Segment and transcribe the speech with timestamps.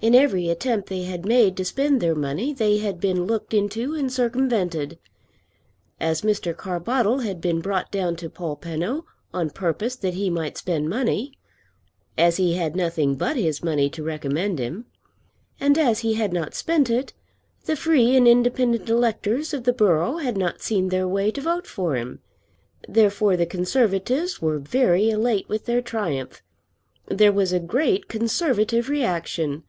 [0.00, 3.96] In every attempt they had made to spend their money they had been looked into
[3.96, 4.96] and circumvented.
[5.98, 6.56] As Mr.
[6.56, 11.32] Carbottle had been brought down to Polpenno on purpose that he might spend money,
[12.16, 14.84] as he had nothing but his money to recommend him,
[15.58, 17.12] and as he had not spent it,
[17.64, 21.66] the free and independent electors of the borough had not seen their way to vote
[21.66, 22.20] for him.
[22.88, 26.40] Therefore the Conservatives were very elate with their triumph.
[27.08, 29.64] There was a great Conservative reaction.